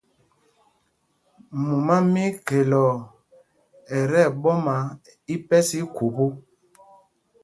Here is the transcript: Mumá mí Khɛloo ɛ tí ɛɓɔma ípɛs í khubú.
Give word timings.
Mumá 1.63 1.95
mí 2.11 2.23
Khɛloo 2.45 2.93
ɛ 3.95 3.99
tí 4.09 4.21
ɛɓɔma 4.29 4.75
ípɛs 5.33 5.67
í 5.81 5.81
khubú. 5.95 6.25